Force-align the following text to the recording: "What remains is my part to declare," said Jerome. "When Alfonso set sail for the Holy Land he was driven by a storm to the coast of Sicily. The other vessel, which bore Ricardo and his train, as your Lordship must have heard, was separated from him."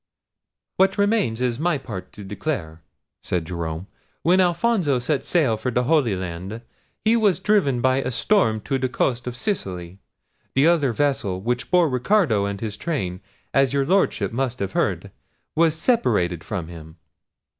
"What 0.77 0.97
remains 0.97 1.39
is 1.41 1.59
my 1.59 1.77
part 1.77 2.11
to 2.13 2.23
declare," 2.23 2.81
said 3.21 3.45
Jerome. 3.45 3.85
"When 4.23 4.41
Alfonso 4.41 4.97
set 4.97 5.23
sail 5.23 5.57
for 5.57 5.69
the 5.69 5.83
Holy 5.83 6.15
Land 6.15 6.61
he 7.05 7.15
was 7.15 7.39
driven 7.39 7.81
by 7.81 7.97
a 7.97 8.09
storm 8.09 8.61
to 8.61 8.79
the 8.79 8.89
coast 8.89 9.27
of 9.27 9.37
Sicily. 9.37 9.99
The 10.55 10.65
other 10.65 10.91
vessel, 10.91 11.39
which 11.39 11.69
bore 11.69 11.87
Ricardo 11.87 12.45
and 12.45 12.59
his 12.59 12.77
train, 12.77 13.21
as 13.53 13.73
your 13.73 13.85
Lordship 13.85 14.31
must 14.31 14.57
have 14.57 14.71
heard, 14.71 15.11
was 15.55 15.75
separated 15.75 16.43
from 16.43 16.67
him." 16.67 16.97